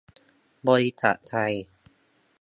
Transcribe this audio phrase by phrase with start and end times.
[0.67, 1.41] บริษัทใคร?